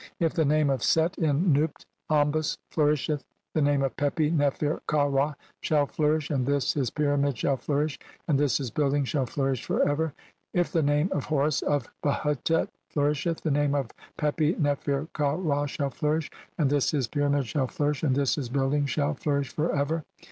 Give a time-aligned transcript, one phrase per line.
[0.19, 3.27] If the name of Set in Nubt (Ombos) flourisheth, i CXLVI INTRODUCTION.
[3.53, 7.99] "the name of Pepi Nefer ka Ra shall flourish, and this "his pyramid shall flourish,
[8.27, 10.13] and this his building shall "flourish for ever.
[10.55, 15.33] If the name of Horus of Behutet "flourisheth, the name of this Pepi Nefer ka
[15.35, 19.49] Ra shall "flourish, and this his pyramid shall flourish, and this "his building shall flourish
[19.53, 20.03] for ever.